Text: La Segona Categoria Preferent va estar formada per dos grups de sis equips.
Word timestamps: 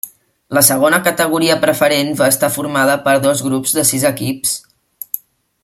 La 0.57 0.61
Segona 0.69 0.99
Categoria 1.07 1.57
Preferent 1.65 2.09
va 2.21 2.29
estar 2.35 2.49
formada 2.55 2.97
per 3.05 3.13
dos 3.27 3.45
grups 3.49 3.77
de 3.81 3.85
sis 3.91 4.07
equips. 4.13 4.57